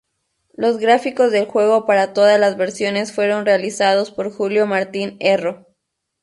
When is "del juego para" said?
1.31-2.11